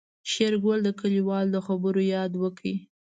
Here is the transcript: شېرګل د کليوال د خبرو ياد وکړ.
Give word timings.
شېرګل 0.31 0.79
د 0.83 0.89
کليوال 0.99 1.45
د 1.51 1.57
خبرو 1.65 2.01
ياد 2.13 2.31
وکړ. 2.41 2.65